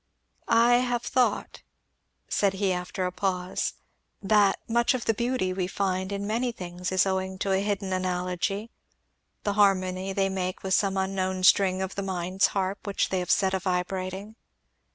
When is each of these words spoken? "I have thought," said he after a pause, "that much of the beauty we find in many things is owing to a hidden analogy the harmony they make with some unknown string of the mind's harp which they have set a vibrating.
"I 0.47 0.77
have 0.77 1.03
thought," 1.03 1.61
said 2.27 2.53
he 2.53 2.73
after 2.73 3.05
a 3.05 3.11
pause, 3.11 3.73
"that 4.19 4.59
much 4.67 4.95
of 4.95 5.05
the 5.05 5.13
beauty 5.13 5.53
we 5.53 5.67
find 5.67 6.11
in 6.11 6.25
many 6.25 6.51
things 6.51 6.91
is 6.91 7.05
owing 7.05 7.37
to 7.37 7.51
a 7.51 7.59
hidden 7.61 7.93
analogy 7.93 8.71
the 9.43 9.53
harmony 9.53 10.11
they 10.11 10.27
make 10.27 10.63
with 10.63 10.73
some 10.73 10.97
unknown 10.97 11.43
string 11.43 11.83
of 11.83 11.93
the 11.93 12.01
mind's 12.01 12.47
harp 12.57 12.87
which 12.87 13.09
they 13.09 13.19
have 13.19 13.29
set 13.29 13.53
a 13.53 13.59
vibrating. 13.59 14.35